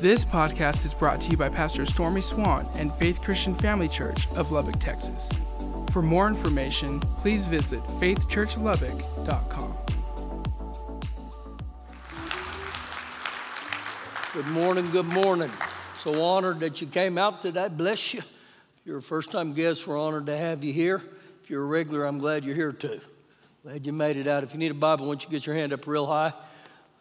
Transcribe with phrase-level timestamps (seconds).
[0.00, 4.28] This podcast is brought to you by Pastor Stormy Swan and Faith Christian Family Church
[4.36, 5.28] of Lubbock, Texas.
[5.90, 9.74] For more information, please visit faithchurchlubbock.com.
[14.32, 15.50] Good morning, good morning.
[15.96, 17.66] So honored that you came out today.
[17.66, 18.20] Bless you.
[18.20, 18.26] If
[18.84, 21.02] you're a first time guest, we're honored to have you here.
[21.42, 23.00] If you're a regular, I'm glad you're here too.
[23.64, 24.44] Glad you made it out.
[24.44, 26.32] If you need a Bible, don't you get your hand up real high?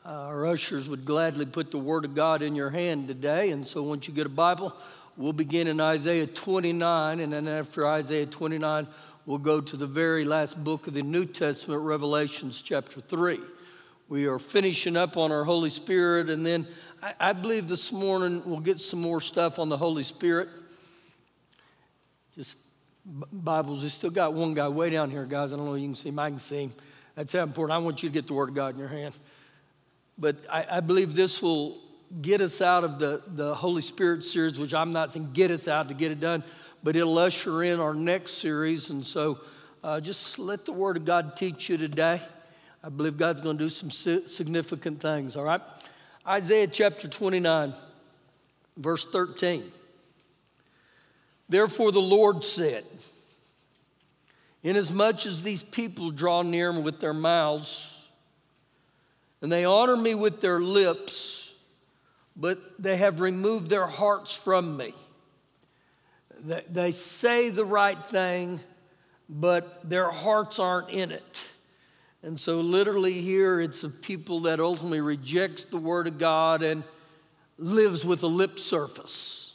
[0.07, 3.49] Uh, our ushers would gladly put the Word of God in your hand today.
[3.49, 4.73] And so once you get a Bible,
[5.17, 7.19] we'll begin in Isaiah 29.
[7.19, 8.87] And then after Isaiah 29,
[9.25, 13.37] we'll go to the very last book of the New Testament, Revelations chapter 3.
[14.07, 16.29] We are finishing up on our Holy Spirit.
[16.29, 16.69] And then
[17.03, 20.47] I, I believe this morning we'll get some more stuff on the Holy Spirit.
[22.33, 22.59] Just
[23.05, 23.83] Bibles.
[23.83, 25.51] We still got one guy way down here, guys.
[25.51, 26.19] I don't know if you can see him.
[26.19, 26.73] I can see him.
[27.15, 27.75] That's how important.
[27.75, 29.13] I want you to get the Word of God in your hand.
[30.17, 31.77] But I, I, believe this will
[32.21, 35.67] get us out of the, the Holy Spirit series, which I'm not saying get us
[35.67, 36.43] out to get it done,
[36.83, 38.89] but it'll usher in our next series.
[38.89, 39.39] And so
[39.83, 42.21] uh, just let the Word of God teach you today.
[42.83, 45.61] I believe God's going to do some significant things, all right?
[46.27, 47.73] Isaiah chapter 29,
[48.77, 49.71] verse 13.
[51.49, 52.83] Therefore, the Lord said,
[54.63, 57.96] Inasmuch as these people draw near with their mouths,
[59.41, 61.51] and they honor me with their lips,
[62.35, 64.93] but they have removed their hearts from me.
[66.43, 68.59] They say the right thing,
[69.27, 71.41] but their hearts aren't in it.
[72.23, 76.83] And so, literally, here it's a people that ultimately rejects the Word of God and
[77.57, 79.53] lives with a lip surface.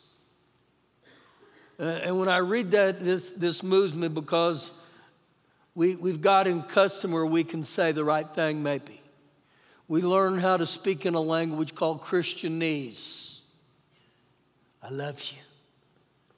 [1.79, 4.71] Uh, and when I read that, this, this moves me because
[5.75, 9.02] we, we've got in custom where we can say the right thing, maybe
[9.93, 13.41] we learn how to speak in a language called Christianese.
[14.83, 15.37] I love you.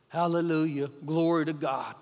[0.09, 0.91] Hallelujah.
[1.07, 1.95] Glory to God.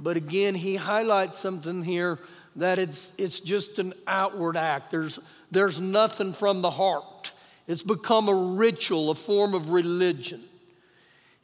[0.00, 2.18] But again, he highlights something here
[2.56, 4.90] that it's, it's just an outward act.
[4.90, 5.20] There's,
[5.52, 7.32] there's nothing from the heart.
[7.68, 10.42] It's become a ritual, a form of religion.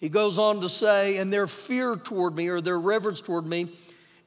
[0.01, 3.69] He goes on to say, and their fear toward me or their reverence toward me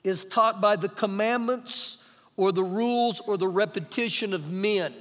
[0.06, 1.98] is taught by the commandments
[2.40, 4.94] or the rules or the repetition of men.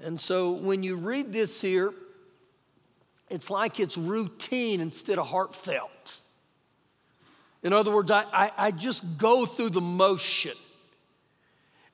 [0.00, 1.94] And so when you read this here,
[3.30, 6.18] it's like it's routine instead of heartfelt.
[7.62, 10.54] In other words, I, I, I, just go through the motion.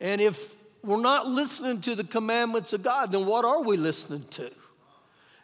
[0.00, 4.24] And if we're not listening to the commandments of God, then what are we listening
[4.30, 4.50] to?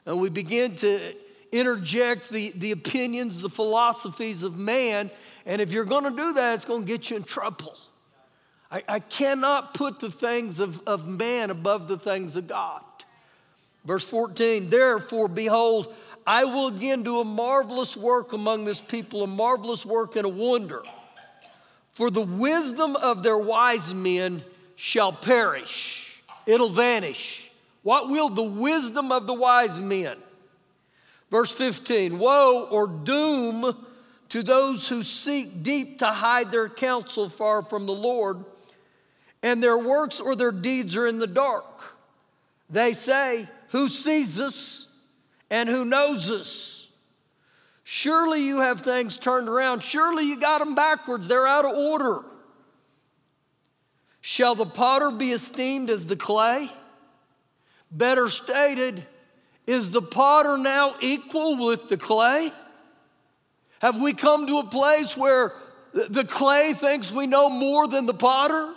[0.07, 1.15] And we begin to
[1.53, 5.11] interject the, the opinions, the philosophies of man.
[5.45, 7.77] And if you're going to do that, it's going to get you in trouble.
[8.71, 12.83] I, I cannot put the things of, of man above the things of God.
[13.85, 15.95] Verse 14, therefore, behold,
[16.27, 20.29] I will again do a marvelous work among this people, a marvelous work and a
[20.29, 20.83] wonder.
[21.93, 24.43] For the wisdom of their wise men
[24.77, 27.51] shall perish, it'll vanish.
[27.83, 30.19] What will the wisdom of the wise men?
[31.31, 33.75] Verse 15 Woe or doom
[34.29, 38.45] to those who seek deep to hide their counsel far from the Lord
[39.43, 41.97] and their works or their deeds are in the dark.
[42.71, 44.89] They say, Who sees us
[45.51, 46.87] and who knows us?
[47.85, 49.83] Surely you have things turned around.
[49.83, 51.27] Surely you got them backwards.
[51.27, 52.21] They're out of order.
[54.21, 56.71] Shall the potter be esteemed as the clay?
[57.91, 59.07] Better stated,
[59.67, 62.53] is the potter now equal with the clay?
[63.81, 65.53] Have we come to a place where
[65.93, 68.75] the clay thinks we know more than the potter?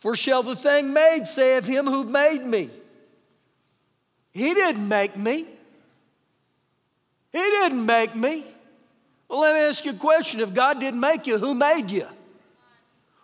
[0.00, 2.70] For shall the thing made say of him who made me?
[4.30, 5.46] He didn't make me.
[7.32, 8.44] He didn't make me.
[9.28, 10.40] Well, let me ask you a question.
[10.40, 12.06] If God didn't make you, who made you?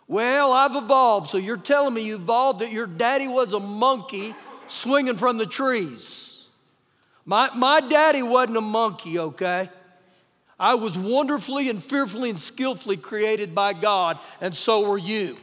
[0.07, 1.29] Well, I've evolved.
[1.29, 4.35] So you're telling me you evolved that your daddy was a monkey
[4.67, 6.47] swinging from the trees.
[7.25, 9.69] My, my daddy wasn't a monkey, okay?
[10.59, 15.37] I was wonderfully and fearfully and skillfully created by God, and so were you.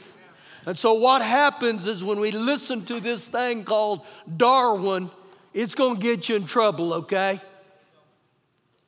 [0.65, 4.07] And so, what happens is when we listen to this thing called
[4.37, 5.11] Darwin,
[5.53, 7.41] it's going to get you in trouble, okay?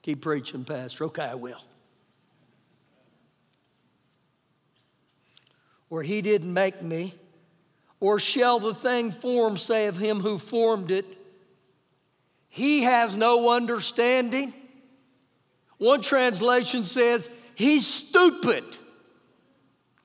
[0.03, 1.05] Keep preaching, Pastor.
[1.05, 1.61] Okay, I will.
[5.91, 7.15] Or he didn't make me.
[8.00, 11.06] Or shall the thing formed say of him who formed it,
[12.49, 14.53] he has no understanding?
[15.79, 18.65] One translation says, he's stupid.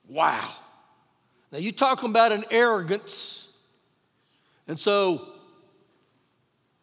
[0.07, 0.51] Wow.
[1.51, 3.49] Now, you talking about an arrogance
[4.69, 5.27] And so,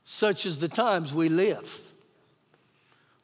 [0.03, 1.81] such is the times we live,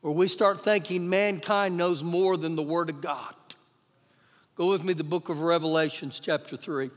[0.03, 3.35] where we start thinking mankind knows more than the Word of God.
[4.55, 6.93] Go with me, the book of Revelations, chapter 3.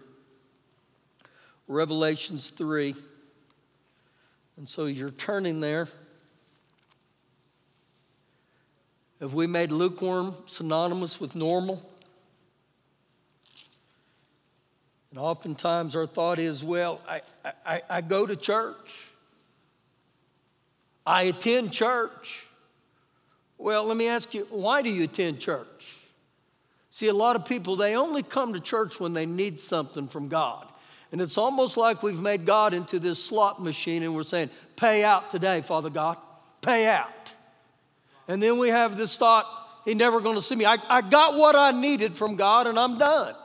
[1.67, 2.93] Revelations 3.
[4.57, 5.87] And so you're turning there.
[9.19, 11.81] Have we made lukewarm synonymous with normal?
[15.15, 17.21] And oftentimes our thought is, well, I,
[17.65, 19.07] I, I go to church,
[21.05, 22.45] I attend church.
[23.57, 25.95] Well, let me ask you, why do you attend church?
[26.91, 30.27] See, a lot of people, they only come to church when they need something from
[30.27, 30.67] God.
[31.13, 35.05] And it's almost like we've made God into this slot machine and we're saying, pay
[35.05, 36.17] out today, Father God,
[36.61, 37.33] pay out.
[38.27, 39.45] And then we have this thought,
[39.85, 40.65] He's never going to see me.
[40.65, 43.35] I, I got what I needed from God and I'm done.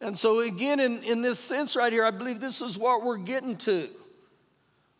[0.00, 3.18] And so, again, in, in this sense right here, I believe this is what we're
[3.18, 3.88] getting to.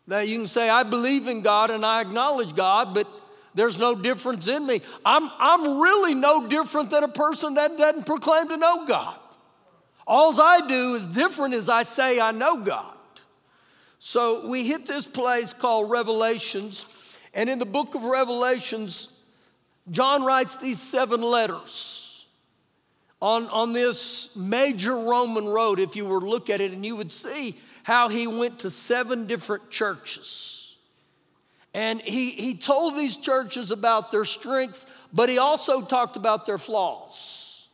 [0.09, 3.09] That you can say, I believe in God and I acknowledge God, but
[3.55, 4.83] there's no difference in me.
[5.05, 9.17] I'm, I'm really no different than a person that doesn't proclaim to know God.
[10.07, 12.95] All I do is different as I say I know God.
[14.01, 16.87] So we hit this place called Revelations,
[17.35, 19.09] and in the book of Revelations,
[19.91, 22.10] John writes these seven letters
[23.21, 26.97] on, on this major Roman road, if you were to look at it, and you
[26.97, 30.77] would see how he went to seven different churches.
[31.75, 36.59] And he, he told these churches about their strengths, but he also talked about their
[36.59, 37.69] flaws.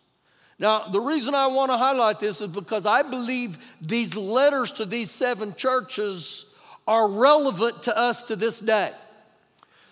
[0.59, 4.87] Now, the reason I want to highlight this is because I believe these letters to
[4.87, 6.47] these seven churches
[6.89, 8.93] are relevant to us to this day.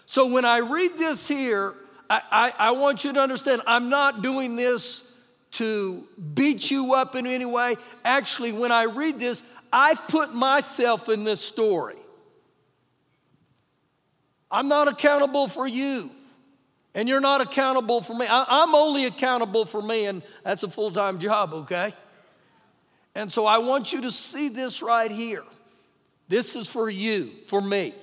[0.06, 1.74] So when I read this here,
[2.08, 5.02] I, I, I want you to understand I'm not doing this
[5.54, 7.76] to beat you up in any way.
[8.04, 9.42] Actually, when I read this,
[9.72, 11.96] I've put myself in this story.
[14.50, 16.10] I'm not accountable for you,
[16.94, 18.26] and you're not accountable for me.
[18.26, 21.92] I, am only accountable for me, and that's a full time job, okay?
[23.14, 25.44] And so I want you to see this right here.
[26.28, 27.94] This is for you, for me.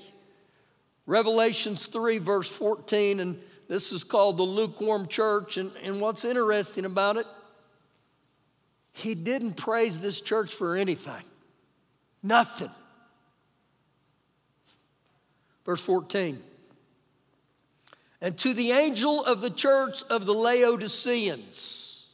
[1.06, 5.58] Revelations 3, verse 14, and this is called the lukewarm church.
[5.58, 7.26] And, and what's interesting about it,
[8.94, 11.24] he didn't praise this church for anything,
[12.22, 12.72] nothing.
[15.66, 16.42] Verse 14.
[18.20, 22.06] And to the angel of the church of the Laodiceans.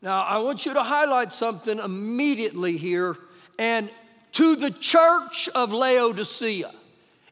[0.00, 3.16] Now, I want you to highlight something immediately here.
[3.58, 3.90] And
[4.32, 6.72] to the church of Laodicea.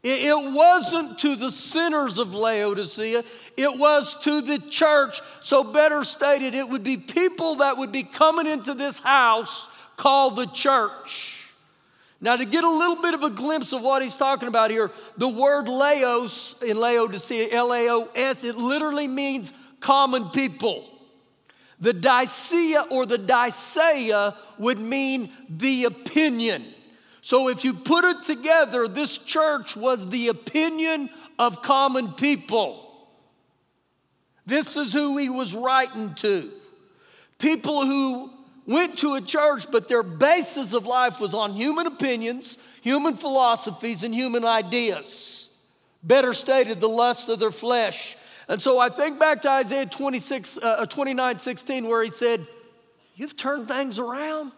[0.07, 3.25] It wasn't to the sinners of Laodicea,
[3.57, 5.23] it was to the church.
[5.41, 9.67] So, better stated, it would be people that would be coming into this house
[9.97, 11.53] called the church.
[12.21, 14.91] Now, to get a little bit of a glimpse of what he's talking about here,
[15.17, 20.87] the word Laos in Laodicea, L A O S, it literally means common people.
[21.81, 26.74] The Dicaea or the Dicaea would mean the opinion.
[27.25, 33.09] So if you put it together, this church was the opinion of common people.
[34.45, 36.53] This is who he was writing to.
[37.39, 38.31] People who
[38.67, 44.05] went to a church, but their basis of life was on human opinions, human philosophies,
[44.05, 45.49] and human ideas.
[46.03, 48.19] Better stated, the lust of their flesh.
[48.49, 52.47] And so I think back to Isaiah 26, uh, 29 16, where he said,
[53.15, 54.53] You've turned things around.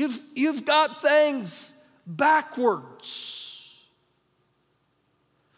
[0.00, 1.74] You've, you've got things
[2.06, 3.78] backwards.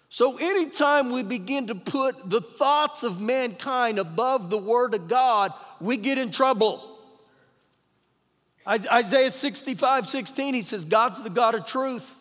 [0.09, 5.53] So, anytime we begin to put the thoughts of mankind above the Word of God,
[5.81, 6.99] we get in trouble.
[8.67, 12.13] Isaiah 65 16, he says, God's the God of truth.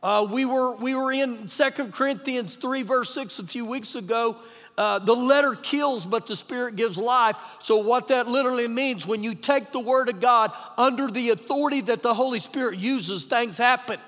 [0.00, 4.36] Uh, we, were, we were in 2 Corinthians 3, verse 6 a few weeks ago,
[4.78, 7.36] uh, the letter kills, but the Spirit gives life.
[7.58, 11.82] So, what that literally means, when you take the Word of God under the authority
[11.82, 14.00] that the Holy Spirit uses, things happen.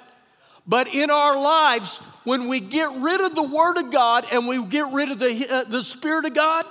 [0.67, 4.65] But in our lives, when we get rid of the Word of God and we
[4.65, 6.65] get rid of the, uh, the Spirit of God,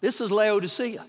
[0.00, 1.04] this is Laodicea.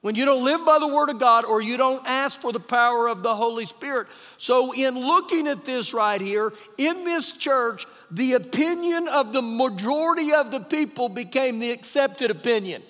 [0.00, 2.60] When you don't live by the Word of God or you don't ask for the
[2.60, 4.06] power of the Holy Spirit.
[4.36, 10.32] So, in looking at this right here, in this church, the opinion of the majority
[10.32, 12.82] of the people became the accepted opinion.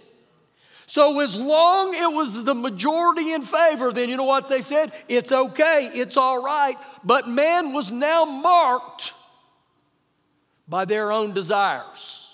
[0.87, 4.92] So, as long it was the majority in favor, then you know what they said?
[5.06, 6.78] It's okay, it's all right.
[7.04, 9.12] But man was now marked
[10.66, 12.30] by their own desires.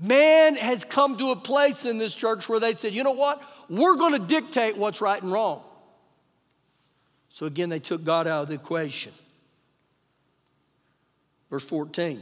[0.00, 3.40] Man has come to a place in this church where they said, you know what?
[3.68, 5.62] we're going to dictate what's right and wrong.
[7.30, 9.12] So again, they took God out of the equation.
[11.54, 12.20] Verse 14.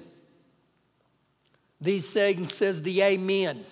[1.81, 3.65] These things says the Amen.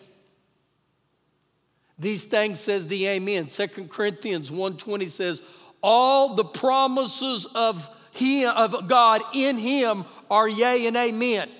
[1.98, 3.50] These things says the Amen.
[3.50, 5.42] Second Corinthians 1:20 says,
[5.82, 11.50] all the promises of him, of God in him are yea and amen.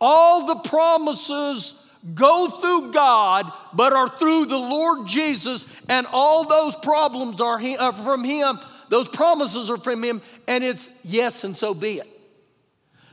[0.00, 1.74] All the promises
[2.14, 7.90] go through God, but are through the Lord Jesus, and all those problems are, uh,
[7.90, 8.60] from Him.
[8.88, 12.17] Those promises are from Him, and it's yes, and so be it.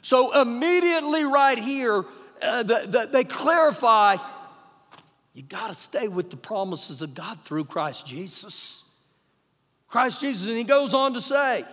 [0.06, 2.06] So immediately, right here,
[2.40, 4.18] uh, the, the, they clarify
[5.34, 8.84] you got to stay with the promises of God through Christ Jesus.
[9.88, 11.66] Christ Jesus, and he goes on to say,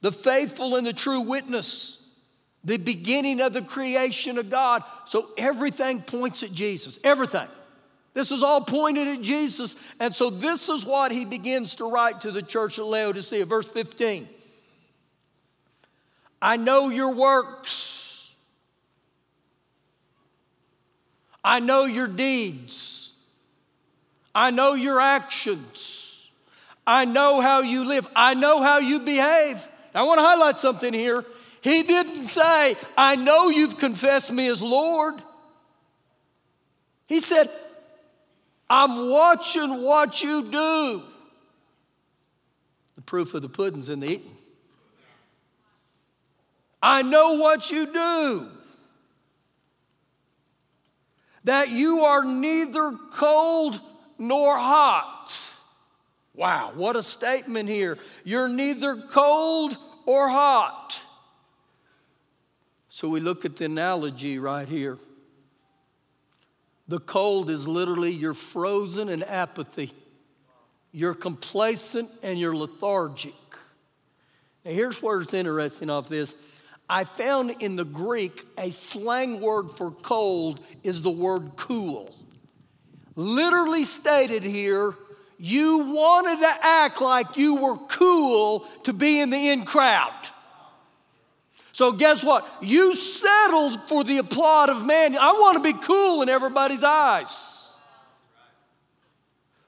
[0.00, 1.98] the faithful and the true witness,
[2.64, 4.82] the beginning of the creation of God.
[5.04, 7.46] So everything points at Jesus, everything.
[8.14, 9.76] This is all pointed at Jesus.
[10.00, 13.68] And so this is what he begins to write to the church at Laodicea, verse
[13.68, 14.30] 15.
[16.40, 18.32] I know your works.
[21.42, 23.12] I know your deeds.
[24.34, 26.28] I know your actions.
[26.86, 28.06] I know how you live.
[28.14, 29.66] I know how you behave.
[29.94, 31.24] I want to highlight something here.
[31.62, 35.14] He didn't say, I know you've confessed me as Lord.
[37.06, 37.50] He said,
[38.68, 41.02] I'm watching what you do.
[42.96, 44.35] The proof of the pudding's in the eating.
[46.82, 48.48] I know what you do.
[51.44, 53.80] That you are neither cold
[54.18, 55.36] nor hot.
[56.34, 57.98] Wow, what a statement here.
[58.24, 61.00] You're neither cold or hot.
[62.88, 64.98] So we look at the analogy right here.
[66.88, 69.92] The cold is literally you're frozen in apathy,
[70.92, 73.34] you're complacent and you're lethargic.
[74.64, 76.34] Now, here's where it's interesting off this.
[76.88, 82.14] I found in the Greek a slang word for cold is the word cool.
[83.16, 84.94] Literally stated here,
[85.38, 90.14] you wanted to act like you were cool to be in the in crowd.
[91.72, 92.46] So, guess what?
[92.62, 95.16] You settled for the applaud of man.
[95.16, 97.55] I want to be cool in everybody's eyes.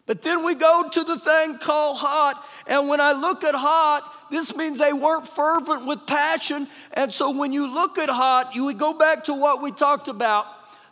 [0.09, 2.43] But then we go to the thing called hot.
[2.67, 6.67] And when I look at hot, this means they weren't fervent with passion.
[6.95, 10.09] And so when you look at hot, you would go back to what we talked
[10.09, 10.47] about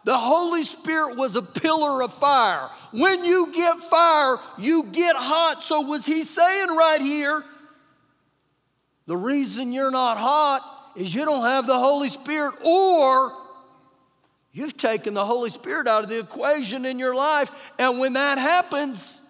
[0.06, 2.70] the Holy Spirit was a pillar of fire.
[2.92, 5.64] When you get fire, you get hot.
[5.64, 7.42] So, was he saying right here,
[9.06, 13.32] the reason you're not hot is you don't have the Holy Spirit, or
[14.56, 17.50] you've taken the Holy Spirit out of the equation in your life.
[17.78, 19.20] And when that happens,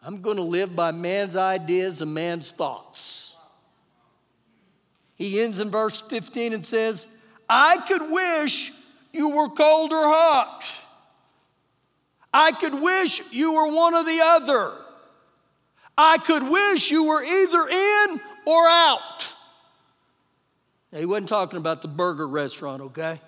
[0.00, 3.34] I'm going to live by man's ideas and man's thoughts.
[5.16, 7.08] He ends in verse 15 and says,
[7.48, 8.72] I could wish
[9.12, 10.64] you were cold or hot.
[12.32, 14.72] I could wish you were one or the other.
[15.96, 19.34] I could wish you were either in or out.
[20.92, 23.20] Now, he wasn't talking about the burger restaurant, okay?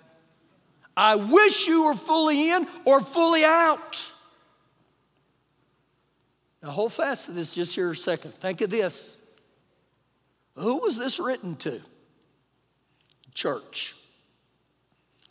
[0.96, 4.10] I wish you were fully in or fully out.
[6.62, 8.34] Now, hold fast to this just here a second.
[8.34, 9.18] Think of this.
[10.56, 11.80] Who was this written to?
[13.32, 13.94] Church.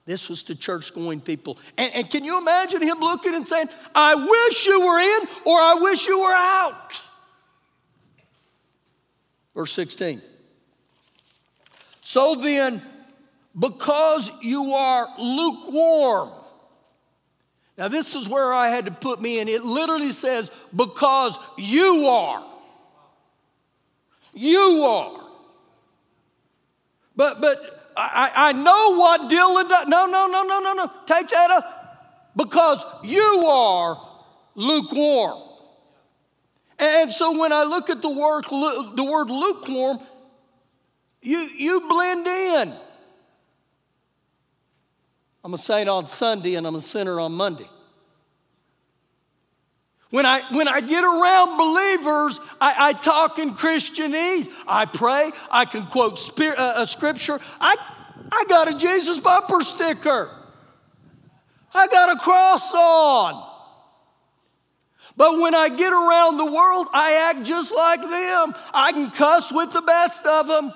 [0.06, 1.60] This was to church going people.
[1.78, 5.60] And, and, can you imagine him looking and saying, I wish you were in or
[5.60, 7.00] I wish you were out?
[9.54, 10.22] Verse 16.
[12.02, 12.82] So then,
[13.58, 16.32] because you are lukewarm,
[17.78, 19.48] now this is where I had to put me in.
[19.48, 22.46] It literally says, because you are.
[24.34, 25.26] You are.
[27.16, 29.88] But, but, I, I know what Dylan does.
[29.88, 30.92] No, no, no, no, no, no.
[31.06, 32.32] Take that up.
[32.36, 34.00] Because you are
[34.56, 35.42] lukewarm.
[36.78, 40.00] And so when I look at the word, the word lukewarm,
[41.22, 42.74] you, you blend in.
[45.44, 47.70] I'm a saint on Sunday and I'm a sinner on Monday.
[50.10, 54.50] When I, when I get around believers, I, I talk in Christianese.
[54.68, 55.32] I pray.
[55.52, 57.40] I can quote spirit, uh, a scripture.
[57.60, 57.76] I,
[58.32, 60.36] I got a Jesus bumper sticker.
[61.74, 63.46] I got a cross on.
[65.16, 68.56] But when I get around the world, I act just like them.
[68.74, 70.74] I can cuss with the best of them.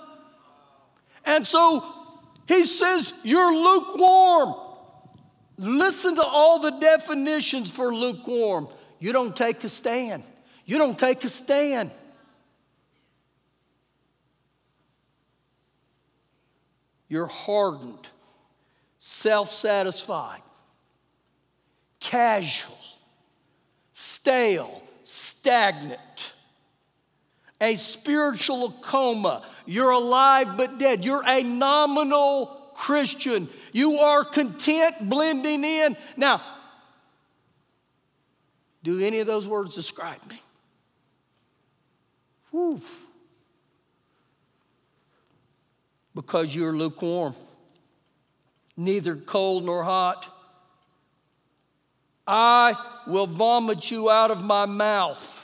[1.25, 2.02] And so
[2.47, 4.55] he says, You're lukewarm.
[5.57, 8.67] Listen to all the definitions for lukewarm.
[8.99, 10.23] You don't take a stand.
[10.65, 11.91] You don't take a stand.
[17.07, 18.07] You're hardened,
[18.97, 20.41] self satisfied,
[21.99, 22.77] casual,
[23.93, 26.33] stale, stagnant,
[27.61, 29.45] a spiritual coma.
[29.65, 31.05] You're alive but dead.
[31.05, 33.49] You're a nominal Christian.
[33.71, 35.95] You are content blending in.
[36.17, 36.41] Now,
[38.83, 40.41] do any of those words describe me?
[42.51, 42.81] Whew.
[46.13, 47.33] Because you're lukewarm,
[48.77, 50.29] neither cold nor hot.
[52.27, 52.75] I
[53.07, 55.42] will vomit you out of my mouth.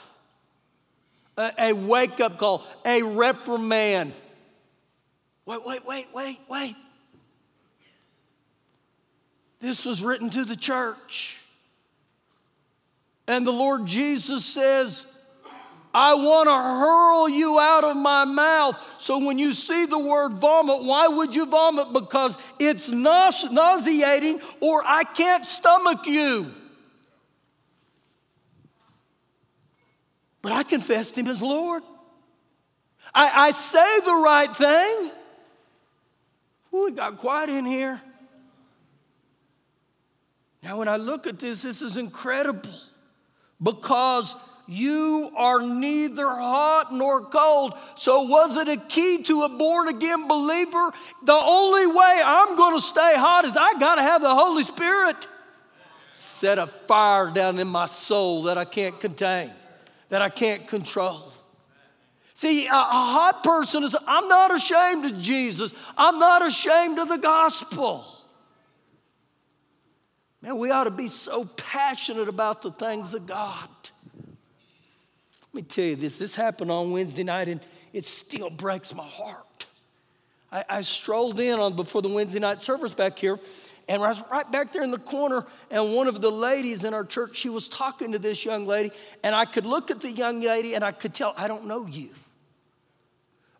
[1.58, 4.12] A, wake up call, a reprimand.
[5.46, 6.76] Wait, wait, wait, wait, wait.
[9.60, 11.40] This was written to the church.
[13.26, 15.06] And the Lord Jesus says,
[15.92, 18.76] I want to hurl you out of my mouth.
[18.98, 21.92] So when you see the word vomit, why would you vomit?
[21.92, 26.52] Because it's nauseating or I can't stomach you.
[30.42, 31.82] But I confessed him as Lord.
[33.14, 35.10] I, I say the right thing.
[36.72, 38.00] Ooh, it got quiet in here.
[40.62, 42.70] Now, when I look at this, this is incredible
[43.62, 44.36] because
[44.68, 47.74] you are neither hot nor cold.
[47.96, 50.92] So, was it a key to a born again believer?
[51.24, 54.62] The only way I'm going to stay hot is I got to have the Holy
[54.62, 55.16] Spirit
[56.12, 59.50] set a fire down in my soul that I can't contain,
[60.10, 61.32] that I can't control.
[62.34, 67.18] See, a, hot person is, I'm not ashamed of Jesus, I'm not ashamed of the
[67.18, 68.04] gospel.
[70.42, 73.68] Man, we ought to be so passionate about the things of God.
[75.52, 77.60] Let me tell you this this happened on Wednesday night, and
[77.92, 79.66] it still breaks my heart.
[80.50, 83.38] I, I strolled in on before the Wednesday night service back here,
[83.90, 86.94] and I was right back there in the corner, and one of the ladies in
[86.94, 90.10] our church, she was talking to this young lady, and I could look at the
[90.10, 92.10] young lady and I could tell, I don't know you.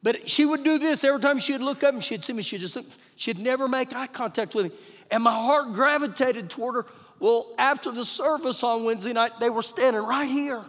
[0.02, 2.60] But she would do this every time she'd look up and she'd see me, she'd
[2.60, 4.72] just look, she'd never make eye contact with me
[5.10, 6.86] and my heart gravitated toward her.
[7.18, 10.62] Well, after the service on Wednesday night, they were standing right here.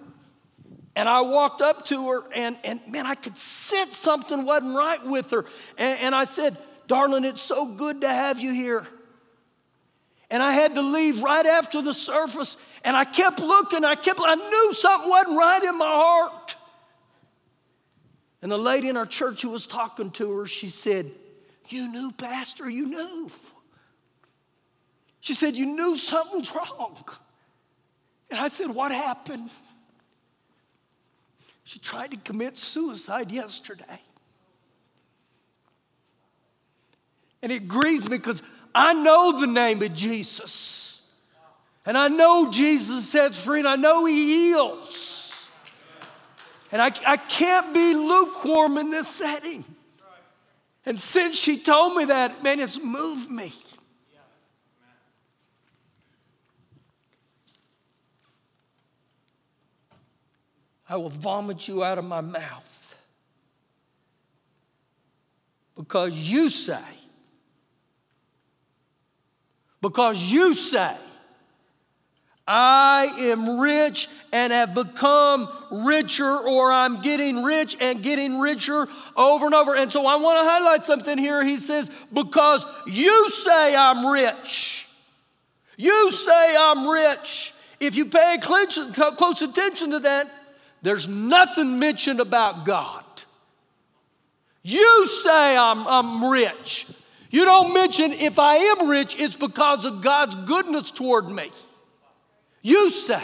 [0.95, 5.05] And I walked up to her, and, and man, I could sense something wasn't right
[5.05, 5.45] with her.
[5.77, 8.85] And, and I said, Darling, it's so good to have you here.
[10.31, 14.21] And I had to leave right after the service, and I kept looking, I kept,
[14.23, 16.55] I knew something wasn't right in my heart.
[18.41, 21.11] And the lady in our church who was talking to her, she said,
[21.67, 23.29] You knew, Pastor, you knew.
[25.19, 26.97] She said, You knew something's wrong.
[28.29, 29.49] And I said, What happened?
[31.65, 34.01] She tried to commit suicide yesterday.
[37.41, 38.41] And it grieves me because
[38.73, 41.01] I know the name of Jesus.
[41.85, 45.47] And I know Jesus sets free, and I know He heals.
[46.71, 49.65] And I, I can't be lukewarm in this setting.
[50.85, 53.53] And since she told me that, man, it's moved me.
[60.87, 62.97] I will vomit you out of my mouth.
[65.75, 66.83] Because you say,
[69.81, 70.95] because you say,
[72.47, 79.45] I am rich and have become richer, or I'm getting rich and getting richer over
[79.45, 79.75] and over.
[79.75, 81.43] And so I want to highlight something here.
[81.43, 84.87] He says, Because you say I'm rich.
[85.77, 87.53] You say I'm rich.
[87.79, 90.31] If you pay close attention to that,
[90.81, 93.03] there's nothing mentioned about God.
[94.63, 96.87] You say I'm, I'm rich.
[97.31, 101.49] You don't mention if I am rich, it's because of God's goodness toward me.
[102.61, 103.23] You say,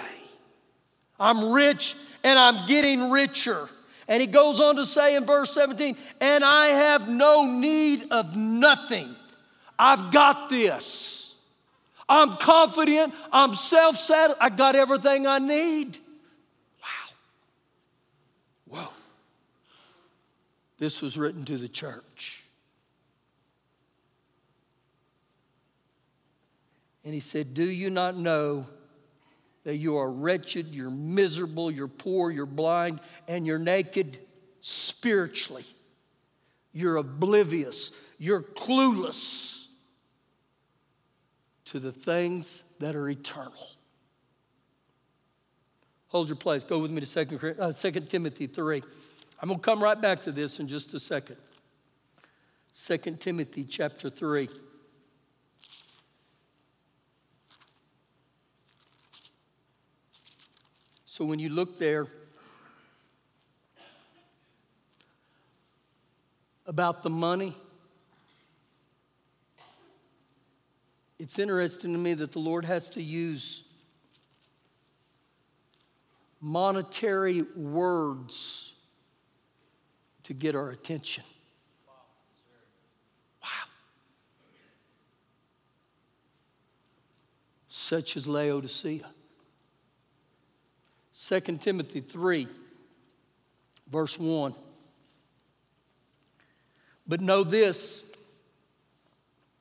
[1.20, 3.70] I'm rich and I'm getting richer.
[4.08, 8.38] And he goes on to say in verse 17, and I have no need of
[8.38, 9.13] nothing.
[9.78, 11.34] I've got this.
[12.08, 13.13] I'm confident.
[13.34, 14.41] I'm self satisfied.
[14.41, 15.98] I got everything I need.
[16.82, 17.10] Wow.
[18.70, 18.88] Whoa.
[20.78, 22.37] This was written to the church.
[27.08, 28.67] And he said, Do you not know
[29.63, 34.20] that you are wretched, you're miserable, you're poor, you're blind, and you're naked
[34.60, 35.63] spiritually?
[36.74, 39.67] You're oblivious, you're clueless.
[41.63, 43.67] to the things that are eternal.
[46.10, 46.65] Hold your place.
[46.65, 48.84] Go with me to 2, uh, 2 Timothy 3.
[49.41, 51.38] I'm going to come right back to this in just a second.
[52.86, 54.50] 2 Timothy chapter 3.
[61.17, 62.06] So when you look there
[66.67, 67.56] about the money,
[71.17, 73.63] it's interesting to me that the Lord has to use
[76.39, 78.73] monetary words
[80.21, 81.23] to get our attention.
[83.41, 83.49] Wow.
[87.69, 89.08] Such as Laodicea.
[91.25, 92.47] 2 Timothy 3,
[93.91, 94.53] verse 1.
[97.08, 98.03] But know this,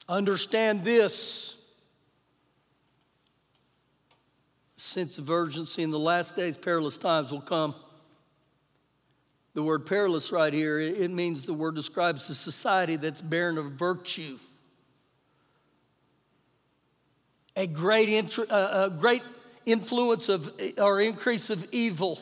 [0.08, 1.54] understand this.
[4.76, 7.74] Sense of urgency in the last days, perilous times will come.
[9.54, 13.72] The word perilous right here, it means the word describes a society that's barren of
[13.72, 14.38] virtue.
[17.56, 18.10] A great,
[18.50, 19.22] a great
[19.66, 22.18] influence of or increase of evil.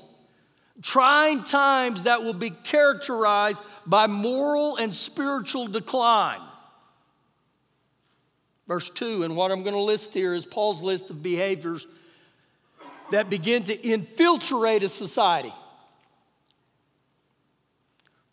[0.83, 6.41] Trying times that will be characterized by moral and spiritual decline.
[8.67, 11.87] Verse 2, and what I'm going to list here is Paul's list of behaviors
[13.11, 15.53] that begin to infiltrate a society.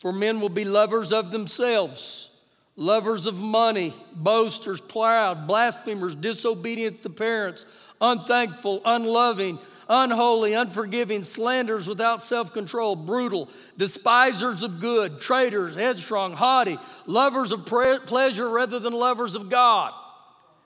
[0.00, 2.30] For men will be lovers of themselves,
[2.74, 7.66] lovers of money, boasters, proud, blasphemers, disobedient to parents,
[8.02, 16.78] unthankful, unloving, unholy, unforgiving, slanderers without self control, brutal, despisers of good, traitors, headstrong, haughty,
[17.06, 19.94] lovers of pleasure rather than lovers of God.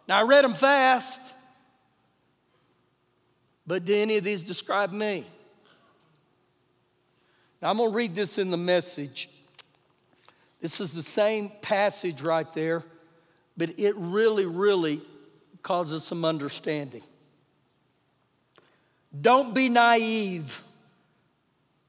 [0.09, 1.21] Now, I read them fast,
[3.67, 5.27] but do any of these describe me?
[7.61, 9.29] Now, I'm going to read this in the message.
[10.61, 12.83] This is the same passage right there,
[13.57, 15.01] but it really, really
[15.63, 17.03] causes some understanding.
[19.21, 20.63] Don't be naive.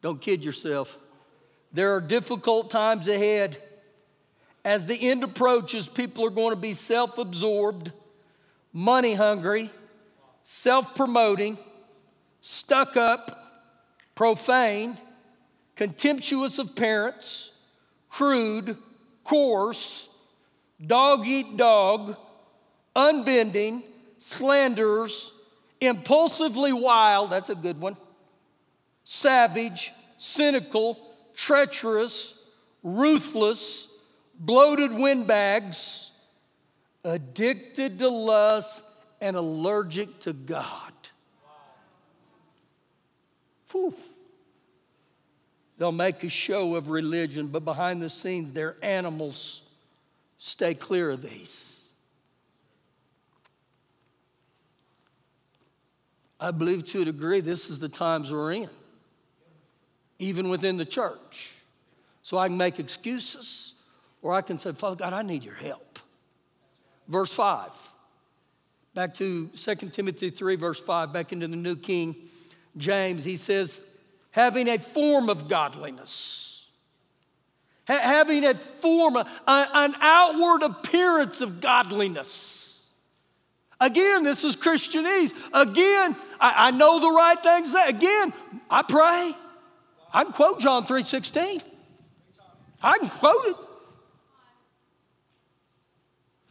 [0.02, 0.98] Don't kid yourself.
[1.74, 3.62] There are difficult times ahead.
[4.63, 7.92] As the end approaches, people are going to be self absorbed,
[8.74, 9.70] money hungry,
[10.44, 11.58] self promoting,
[12.42, 13.72] stuck up,
[14.16, 14.98] profane,
[15.76, 17.52] contemptuous of parents,
[18.10, 18.78] crude,
[19.24, 20.10] coarse,
[20.86, 22.16] dog eat dog,
[22.96, 23.84] unbending,
[24.18, 25.32] slanderers,
[25.82, 27.96] impulsively wild, that's a good one,
[29.04, 30.98] savage, cynical,
[31.36, 32.34] treacherous,
[32.84, 33.88] ruthless,
[34.40, 36.12] bloated windbags,
[37.04, 38.84] addicted to lust,
[39.22, 40.94] and allergic to God.
[43.72, 43.94] Whew.
[45.78, 49.62] They'll make a show of religion, but behind the scenes, they're animals.
[50.40, 51.77] Stay clear of these.
[56.39, 58.69] I believe to a degree this is the times we're in,
[60.19, 61.54] even within the church.
[62.21, 63.73] So I can make excuses,
[64.21, 66.00] or I can say, Father God, I need your help.
[67.08, 67.71] Verse 5.
[68.93, 72.15] Back to 2 Timothy 3, verse 5, back into the New King
[72.76, 73.80] James, he says,
[74.32, 76.65] having a form of godliness,
[77.88, 82.86] ha- having a form, a, an outward appearance of godliness.
[83.80, 85.34] Again, this is Christianese.
[85.54, 87.73] Again, I, I know the right things.
[87.88, 88.34] Again,
[88.69, 89.36] I pray.
[90.13, 91.62] I can quote John 3:16.
[92.82, 93.56] I can quote it.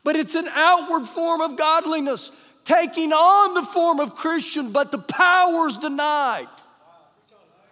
[0.02, 2.30] But it's an outward form of godliness,
[2.64, 6.48] taking on the form of Christian, but the power's denied.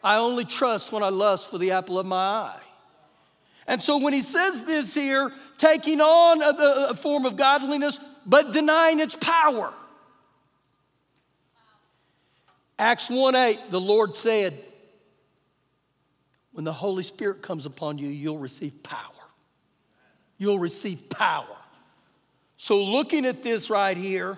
[0.02, 2.60] I only trust when I lust for the apple of my eye.
[3.66, 8.52] And so when he says this here, taking on a, a form of godliness, but
[8.52, 9.72] denying its power.
[12.84, 14.62] Acts 1 8, the Lord said,
[16.52, 19.00] When the Holy Spirit comes upon you, you'll receive power.
[20.36, 21.56] You'll receive power.
[22.58, 24.36] So, looking at this right here,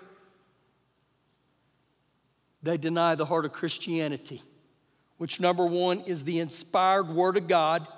[2.63, 4.41] they deny the heart of Christianity
[5.19, 7.89] which number one is the inspired Word of God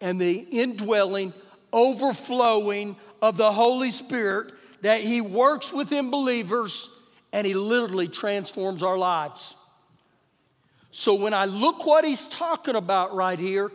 [0.00, 1.32] and the indwelling,
[1.72, 6.90] overflowing of the Holy Spirit that He works within believers
[7.32, 9.54] and He literally transforms our lives.
[10.92, 13.72] So when I look what He's talking about right here,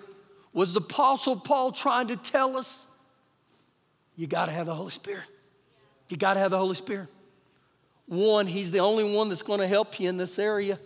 [0.53, 2.85] was the Apostle Paul trying to tell us
[4.15, 5.25] you got to have the Holy Spirit?
[6.09, 7.09] You got to have the Holy Spirit.
[8.05, 10.79] One, He's the only one that's going to help you in this area.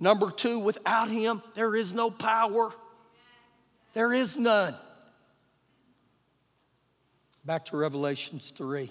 [0.00, 2.72] Number two, without Him, there is no power.
[3.94, 4.74] There is none.
[7.44, 8.90] Back to Revelations 3.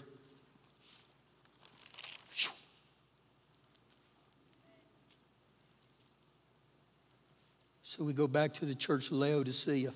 [7.95, 9.93] So we go back to the church of Laodicea.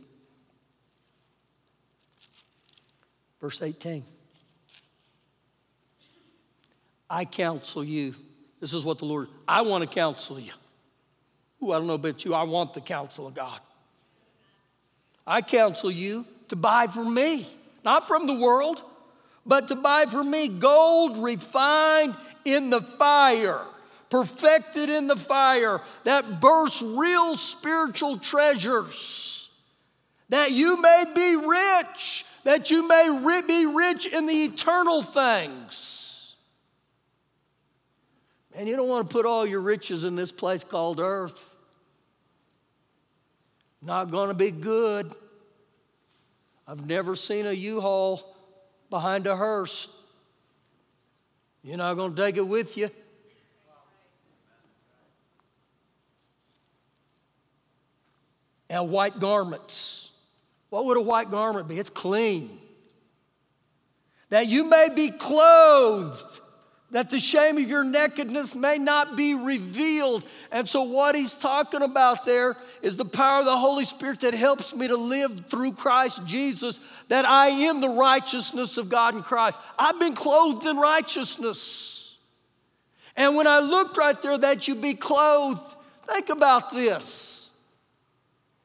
[3.41, 4.03] Verse 18.
[7.09, 8.13] I counsel you.
[8.59, 10.51] This is what the Lord, I want to counsel you.
[11.63, 13.59] Ooh, I don't know about you, I want the counsel of God.
[15.25, 17.47] I counsel you to buy from me,
[17.83, 18.79] not from the world,
[19.43, 22.13] but to buy from me gold refined
[22.45, 23.65] in the fire,
[24.09, 29.49] perfected in the fire, that bursts real spiritual treasures,
[30.29, 35.97] that you may be rich, that you may be rich in the eternal things
[38.57, 41.45] and you don't want to put all your riches in this place called earth.
[43.83, 45.13] Not going to be good.
[46.67, 48.35] I've never seen a U-Haul
[48.89, 49.87] behind a hearse.
[51.61, 52.89] You're not going to take it with you.
[58.69, 60.11] And white garments.
[60.69, 61.79] What would a white garment be?
[61.79, 62.59] It's clean.
[64.29, 66.41] That you may be clothed
[66.91, 70.23] that the shame of your nakedness may not be revealed.
[70.51, 74.33] And so, what he's talking about there is the power of the Holy Spirit that
[74.33, 79.23] helps me to live through Christ Jesus, that I am the righteousness of God in
[79.23, 79.59] Christ.
[79.77, 82.15] I've been clothed in righteousness.
[83.17, 85.61] And when I looked right there, that you be clothed,
[86.07, 87.36] think about this.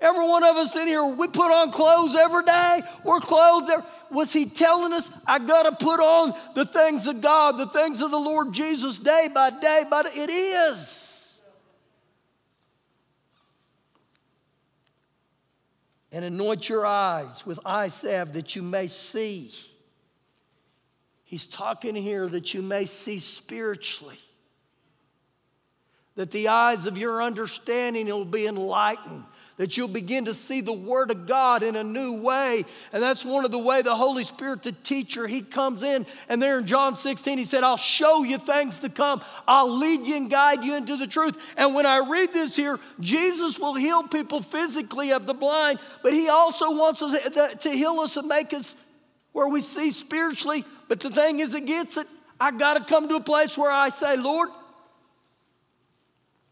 [0.02, 2.82] Every one of us in here, we put on clothes every day.
[3.04, 3.70] We're clothed.
[3.70, 7.68] Every, was he telling us, I got to put on the things of God, the
[7.68, 9.84] things of the Lord Jesus day by day?
[9.88, 11.40] But it is.
[16.10, 19.52] And anoint your eyes with eye salve that you may see.
[21.22, 24.18] He's talking here that you may see spiritually,
[26.16, 29.24] that the eyes of your understanding will be enlightened
[29.62, 32.64] that you'll begin to see the Word of God in a new way.
[32.92, 36.04] And that's one of the way the Holy Spirit, the teacher, He comes in.
[36.28, 39.22] And there in John 16, He said, I'll show you things to come.
[39.46, 41.38] I'll lead you and guide you into the truth.
[41.56, 46.12] And when I read this here, Jesus will heal people physically of the blind, but
[46.12, 48.74] He also wants us uh, to heal us and make us
[49.30, 50.64] where we see spiritually.
[50.88, 52.08] But the thing is, it gets it.
[52.40, 54.48] I got to come to a place where I say, Lord,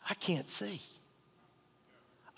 [0.09, 0.81] I can't see.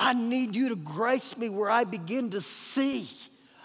[0.02, 3.08] I need you to grace me where I begin to see.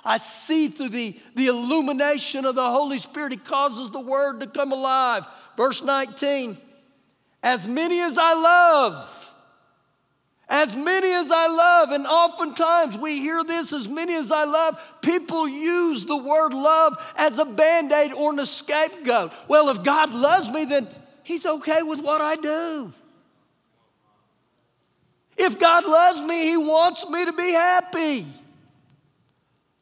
[0.05, 3.31] I see through the, the illumination of the Holy Spirit.
[3.31, 5.25] He causes the word to come alive.
[5.57, 6.55] Verse 19
[7.41, 9.33] As many as I love,
[10.47, 14.79] as many as I love, and oftentimes we hear this as many as I love,
[15.01, 19.33] people use the word love as a band aid or an scapegoat.
[19.47, 20.87] Well, if God loves me, then
[21.23, 22.93] He's okay with what I do.
[25.37, 28.25] If God loves me, He wants me to be happy.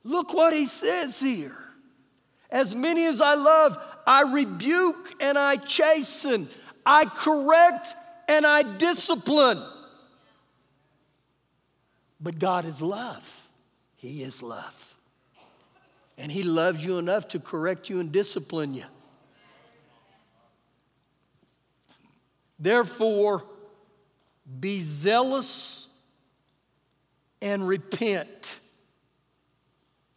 [0.04, 1.58] Look what He says here.
[2.50, 6.48] As many as I love, I rebuke and I chasten,
[6.86, 7.96] I correct
[8.28, 9.64] and I discipline.
[12.20, 13.48] But God is love.
[13.96, 14.96] He is love.
[16.18, 18.86] And He loves you enough to correct you and discipline you.
[22.58, 23.44] Therefore,
[24.60, 25.88] be zealous
[27.42, 28.60] and repent.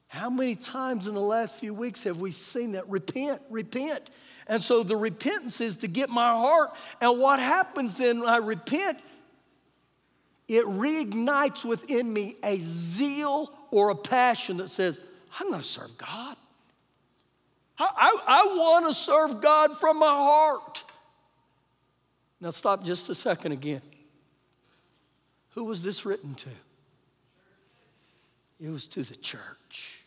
[0.09, 2.89] How many times in the last few weeks have we seen that?
[2.89, 4.11] Repent, repent.
[4.47, 6.71] And so the repentance is to get my heart.
[7.01, 8.99] And what happens then when I repent?
[10.49, 15.01] It reignites within me a zeal or a passion that says,
[15.39, 16.37] I'm going to serve God.
[17.79, 20.85] I, I, I want to serve God from my heart.
[22.41, 23.83] Now, stop just a second again.
[25.59, 26.51] Who was this written to?
[28.61, 30.05] It was to the church.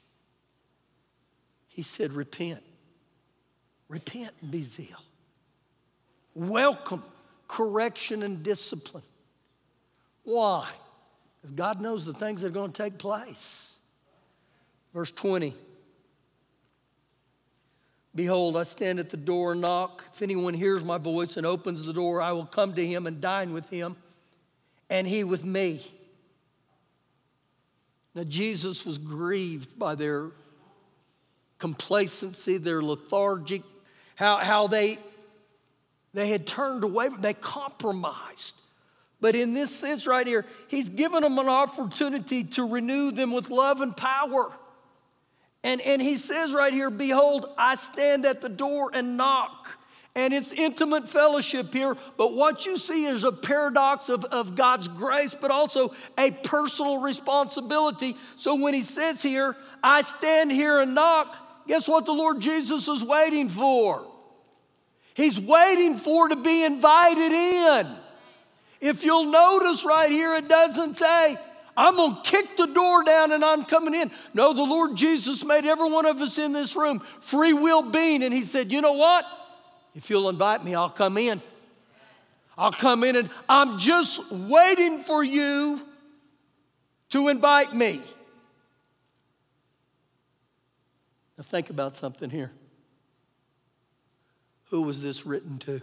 [1.68, 2.64] He said, Repent.
[3.90, 5.04] Repent and be zeal.
[6.36, 7.04] Welcome
[7.50, 9.04] correction and discipline.
[10.24, 10.70] Why?
[11.42, 13.74] Because God knows the things that are going to take place.
[14.94, 15.54] Verse 20
[18.16, 20.06] Behold, I stand at the door and knock.
[20.14, 23.20] If anyone hears my voice and opens the door, I will come to him and
[23.20, 23.98] dine with him
[24.92, 25.82] and he with me.
[28.14, 30.32] Now, Jesus was grieved by their
[31.58, 33.64] complacency, their lethargic,
[34.16, 35.00] how, how they
[36.14, 38.56] They had turned away, they compromised.
[39.22, 43.50] But in this sense, right here, he's given them an opportunity to renew them with
[43.50, 44.52] love and power.
[45.64, 49.78] And, and he says right here, Behold, I stand at the door and knock.
[50.14, 54.90] And it's intimate fellowship here, but what you see is a paradox of, of God's
[54.90, 58.18] grace, but also a personal responsibility.
[58.36, 62.90] So when he says here, I stand here and knock, guess what the Lord Jesus
[62.90, 64.06] is waiting for?
[65.14, 67.96] He's waiting for to be invited in.
[68.82, 71.38] If you'll notice right here, it doesn't say,
[71.78, 74.12] I'm going to kick the door down and I'm coming in.
[74.34, 78.24] No, the Lord Jesus made every one of us in this room free will being.
[78.24, 79.26] And He said, You know what?
[79.96, 81.42] If you'll invite me, I'll come in.
[82.58, 85.82] I'll come in and I'm just waiting for you
[87.10, 88.02] to invite me.
[91.38, 92.52] Now, think about something here.
[94.70, 95.82] Who was this written to?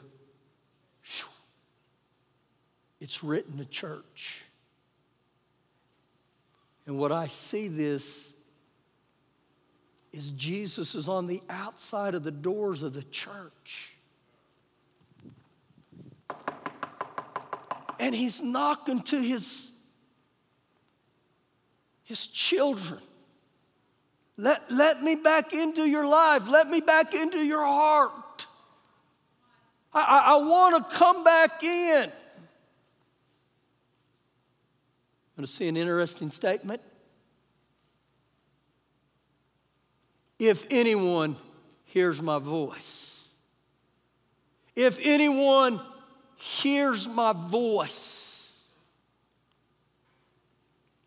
[3.01, 4.43] It's written to church.
[6.87, 8.33] And what I see this
[10.13, 13.98] is Jesus is on the outside of the doors of the church.
[17.99, 19.71] And he's knocking to his,
[22.05, 23.01] his children.
[24.37, 26.49] Let, let me back into your life.
[26.49, 28.47] Let me back into your heart.
[29.93, 32.13] I, I, I want to come back in.
[35.37, 36.81] Want to see an interesting statement?
[40.39, 41.37] If anyone
[41.85, 43.21] hears my voice,
[44.77, 45.81] if anyone
[46.39, 48.65] hears my voice,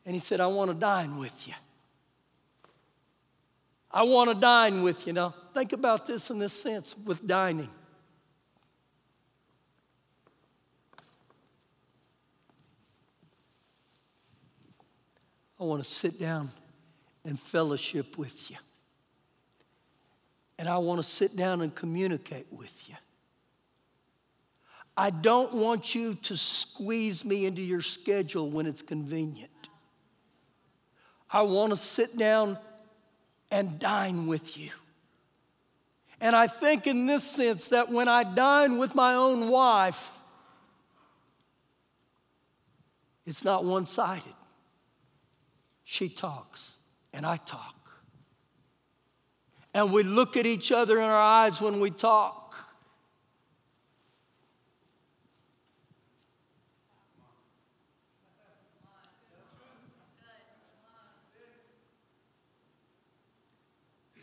[0.06, 1.54] and he said, I want to dine with you.
[3.90, 5.14] I want to dine with you.
[5.14, 7.70] Now, think about this in this sense with dining.
[15.60, 16.50] I want to sit down
[17.24, 18.58] and fellowship with you.
[20.58, 22.96] And I want to sit down and communicate with you.
[24.98, 29.50] I don't want you to squeeze me into your schedule when it's convenient.
[31.30, 32.58] I want to sit down
[33.50, 34.72] and dine with you.
[36.20, 40.12] And I think in this sense that when I dine with my own wife,
[43.26, 44.36] it's not one sided.
[45.84, 46.76] She talks,
[47.12, 47.76] and I talk.
[49.74, 52.41] And we look at each other in our eyes when we talk.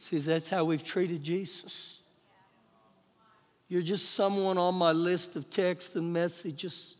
[0.09, 1.99] See, that's how we've treated Jesus.
[3.68, 6.94] You're just someone on my list of texts and messages.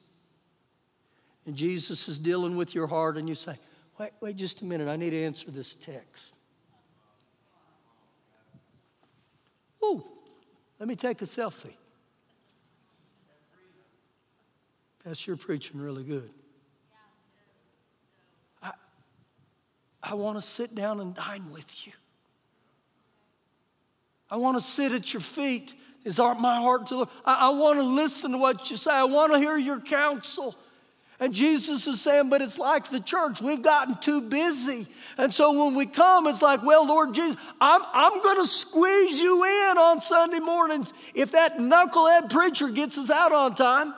[1.47, 3.57] And Jesus is dealing with your heart, and you say,
[3.99, 4.89] Wait, wait just a minute.
[4.89, 6.35] I need to answer this text.
[9.83, 10.05] Ooh,
[10.79, 11.73] let me take a selfie.
[15.03, 16.29] That's your preaching really good.
[18.63, 18.73] I,
[20.03, 21.95] I want to sit down and dine with you.
[24.31, 25.75] I want to sit at your feet.
[26.05, 27.11] Is my heart to look?
[27.25, 28.91] I, I want to listen to what you say.
[28.91, 30.57] I want to hear your counsel.
[31.21, 33.41] And Jesus is saying, but it's like the church.
[33.41, 34.87] We've gotten too busy.
[35.17, 39.21] And so when we come, it's like, well, Lord Jesus, I'm, I'm going to squeeze
[39.21, 43.95] you in on Sunday mornings if that knucklehead preacher gets us out on time.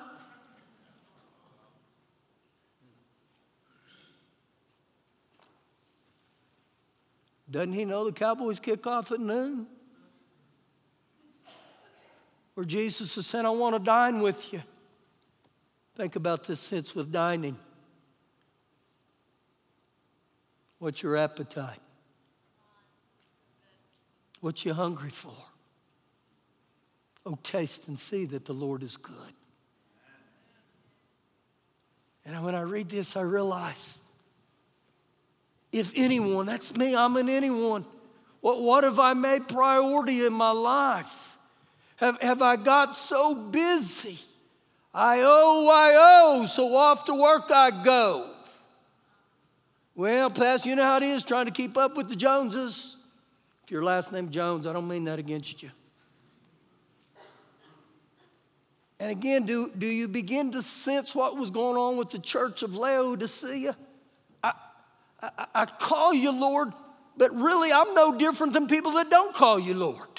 [7.51, 9.67] Doesn't he know the Cowboys kick off at noon?
[12.61, 14.61] Where Jesus is saying, I want to dine with you.
[15.97, 17.57] Think about this sense with dining.
[20.79, 21.81] What's your appetite?
[24.43, 25.33] What you hungry for?
[27.25, 29.33] Oh, taste and see that the Lord is good.
[32.27, 33.99] And when I read this, I realize
[35.73, 37.87] if anyone, that's me, I'm an anyone.
[38.43, 41.30] What, what have I made priority in my life?
[42.01, 44.19] Have, have I got so busy
[44.93, 48.31] I owe, I owe, so off to work I go.
[49.95, 52.97] Well, Pastor, you know how it is trying to keep up with the Joneses.
[53.65, 55.71] If your last name Jones, I don't mean that against you.
[58.99, 62.63] And again, do, do you begin to sense what was going on with the church
[62.63, 63.77] of Laodicea?
[64.43, 64.53] I,
[65.23, 66.73] I, I call you Lord,
[67.17, 70.10] but really I'm no different than people that don't call you Lord.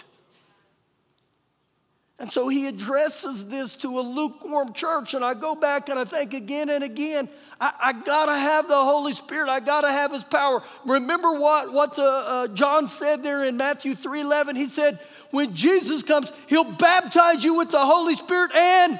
[2.21, 5.15] And so he addresses this to a lukewarm church.
[5.15, 7.27] And I go back and I think again and again,
[7.59, 9.49] I, I gotta have the Holy Spirit.
[9.49, 10.61] I gotta have his power.
[10.85, 14.55] Remember what, what the, uh, John said there in Matthew 3.11?
[14.55, 14.99] He said,
[15.31, 18.99] when Jesus comes, he'll baptize you with the Holy Spirit and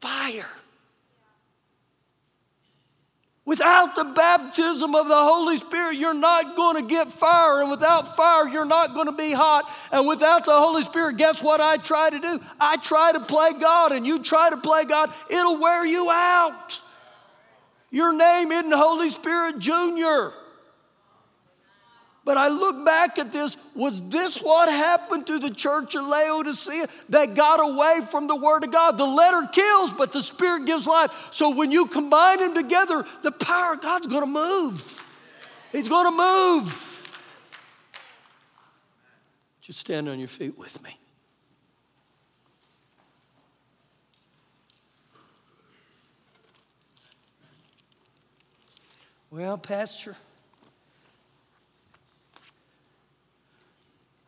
[0.00, 0.48] fire.
[3.46, 7.62] Without the baptism of the Holy Spirit, you're not going to get fire.
[7.62, 9.70] And without fire, you're not going to be hot.
[9.92, 12.40] And without the Holy Spirit, guess what I try to do?
[12.58, 16.80] I try to play God, and you try to play God, it'll wear you out.
[17.92, 20.32] Your name isn't Holy Spirit Junior.
[22.26, 23.56] But I look back at this.
[23.72, 26.88] Was this what happened to the church of Laodicea?
[27.08, 28.98] They got away from the Word of God.
[28.98, 31.12] The letter kills, but the Spirit gives life.
[31.30, 35.04] So when you combine them together, the power of God's to move.
[35.70, 37.08] He's to move.
[39.60, 40.98] Just stand on your feet with me.
[49.30, 50.16] Well, Pastor.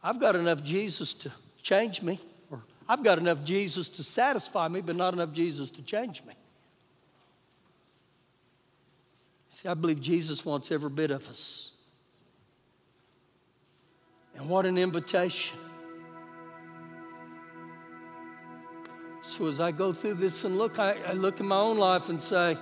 [0.08, 1.30] I've got enough Jesus to
[1.60, 2.18] change me,
[2.50, 6.32] or I've got enough Jesus to satisfy me, but not enough Jesus to change me.
[9.50, 11.72] See, I believe Jesus wants every bit of us.
[14.34, 15.58] And what an invitation.
[19.20, 22.08] So as I go through this and look, I, I look in my own life
[22.08, 22.56] and say,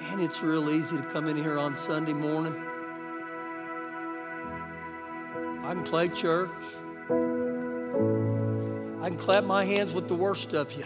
[0.00, 2.66] man, it's real easy to come in here on Sunday morning
[5.70, 6.50] I can play church.
[9.00, 10.82] I can clap my hands with the worst of you.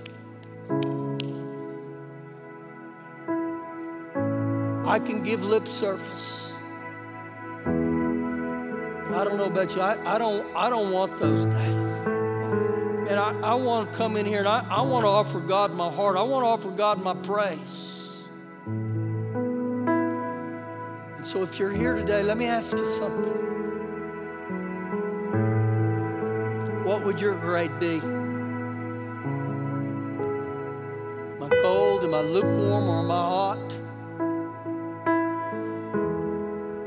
[4.86, 6.52] I can give lip service.
[7.64, 9.80] I don't know about you.
[9.80, 11.80] I, I, don't, I don't want those days.
[13.08, 15.74] And I, I want to come in here and I, I want to offer God
[15.74, 16.18] my heart.
[16.18, 18.18] I want to offer God my praise.
[21.16, 23.63] And so if you're here today, let me ask you something.
[26.84, 27.96] What would your grade be?
[27.96, 28.62] Am
[31.42, 32.04] I cold?
[32.04, 33.72] Am I lukewarm or am I hot?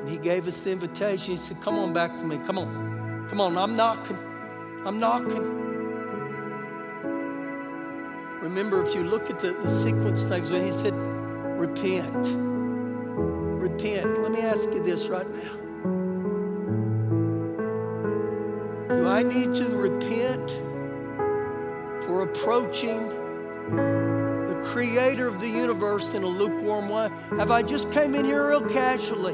[0.02, 1.32] And he gave us the invitation.
[1.32, 2.38] He said, Come on back to me.
[2.46, 3.28] Come on.
[3.30, 3.58] Come on.
[3.58, 4.20] I'm knocking.
[4.86, 5.64] I'm knocking.
[8.42, 12.28] Remember, if you look at the, the sequence things, when he said, Repent.
[13.60, 14.22] Repent.
[14.22, 15.67] Let me ask you this right now.
[19.18, 20.52] I need to repent
[22.04, 23.08] for approaching
[24.48, 27.10] the creator of the universe in a lukewarm way?
[27.32, 29.34] Have I just came in here real casually?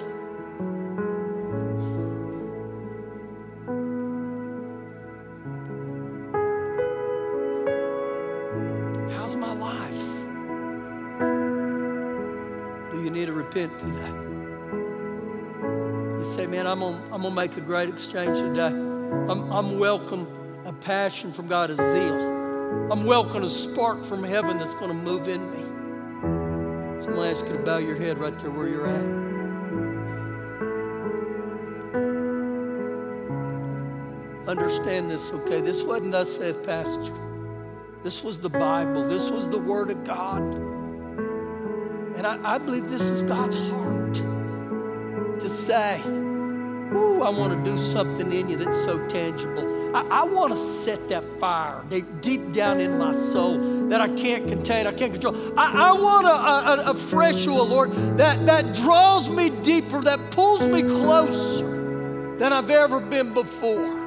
[9.13, 10.23] How's my life?
[12.93, 14.13] Do you need to repent today?
[16.19, 18.82] You say, man, I'm gonna, I'm gonna make a great exchange today.
[19.29, 20.27] I'm, I'm welcome
[20.65, 22.91] a passion from God, a zeal.
[22.91, 25.63] I'm welcome a spark from heaven that's going to move in me.
[27.01, 29.23] So I'm going to ask you to bow your head right there where you're at.
[34.47, 35.61] Understand this, okay?
[35.61, 37.13] This wasn't thus saith pastor.
[38.03, 39.07] This was the Bible.
[39.07, 40.53] This was the Word of God.
[42.17, 46.01] And I, I believe this is God's heart to say,
[46.91, 49.95] Ooh, I want to do something in you that's so tangible.
[49.95, 54.09] I, I want to set that fire deep, deep, down in my soul that I
[54.09, 55.35] can't contain, I can't control.
[55.57, 59.49] I, I want uh, uh, a, a, a fresh oil, Lord, that, that draws me
[59.49, 61.67] deeper, that pulls me closer
[62.37, 64.01] than I've ever been before.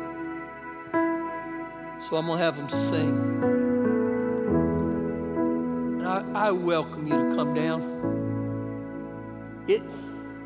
[2.01, 3.64] So I'm going to have them sing.
[6.05, 8.05] I, I welcome you to come down.
[9.68, 9.83] It,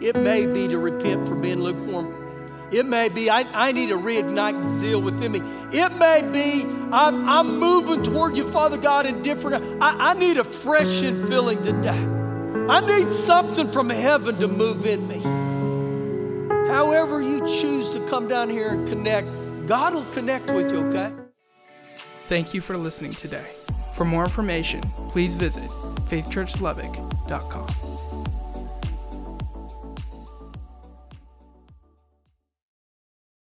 [0.00, 2.19] it may be to repent for being lukewarm.
[2.72, 5.42] It may be I, I need to reignite the zeal within me.
[5.72, 6.62] It may be
[6.92, 9.82] I'm, I'm moving toward you, Father God, in different.
[9.82, 12.06] I, I need a fresh infilling today.
[12.68, 15.20] I need something from heaven to move in me.
[16.68, 19.28] However, you choose to come down here and connect,
[19.66, 21.12] God will connect with you, okay?
[22.28, 23.50] Thank you for listening today.
[23.94, 25.68] For more information, please visit
[26.08, 27.99] faithchurchlubbock.com.